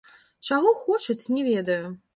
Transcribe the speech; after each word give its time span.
Чаго 0.49 0.73
хочуць, 0.81 1.19
не 1.37 1.49
ведаю. 1.51 1.83